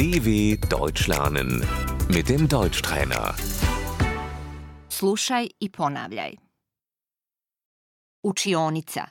DW 0.00 0.56
Deutsch 0.70 1.08
lernen 1.08 1.50
mit 2.08 2.28
dem 2.30 2.48
Deutschtrainer. 2.48 3.34
Slušaj 4.88 5.48
i 5.60 5.70
ponavljaj. 5.70 6.36
Učionica, 8.22 9.04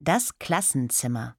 Das 0.00 0.32
Klassenzimmer. 0.38 1.32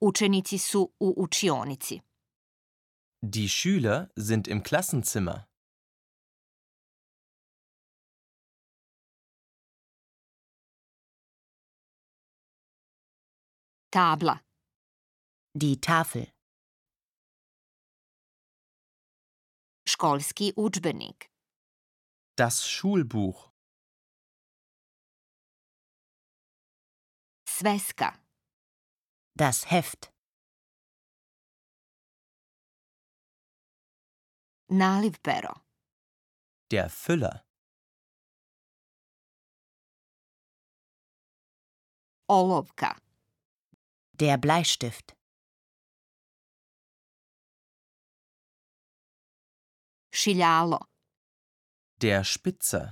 učenici 0.00 0.58
su 0.58 0.92
u 1.00 1.14
učionici. 1.16 2.00
Die 3.22 3.48
Schüler 3.48 4.06
sind 4.16 4.48
im 4.48 4.62
Klassenzimmer. 4.62 5.49
Tabla, 13.92 14.38
Die 15.60 15.76
Tafel. 15.80 16.26
školski 19.92 20.52
udžbenik, 20.56 21.18
Das 22.38 22.56
Schulbuch. 22.74 23.50
sveska, 27.48 28.10
Das 29.38 29.64
Heft. 29.72 30.02
naliv 34.68 35.14
pero, 35.22 35.52
Der 36.70 36.88
Füller. 36.88 37.36
olovka, 42.28 42.90
Der 44.20 44.36
Bleistift. 44.38 45.06
šiljalo, 50.20 50.78
Der 52.02 52.22
Spitzer. 52.24 52.86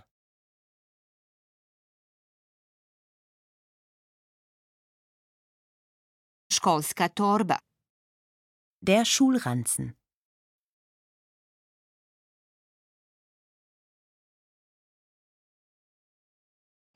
školska 6.56 7.09
torba, 7.09 7.59
Der 8.87 9.05
Schulranzen. 9.05 9.87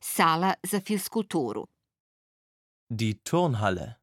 sala 0.05 0.55
za 0.71 0.81
fiskulturu, 0.81 1.67
Die 3.01 3.15
Turnhalle. 3.25 4.02